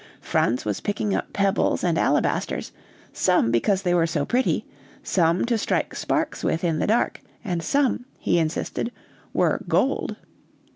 [0.19, 2.71] Franz was picking up pebbles and alabasters,
[3.13, 4.65] some because they were so pretty,
[5.03, 8.91] some to strike sparks with in the dark, and some, he insisted,
[9.31, 10.15] were 'gold.'